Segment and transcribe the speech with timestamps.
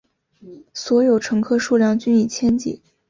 [0.73, 2.81] 所有乘客数量均以千计。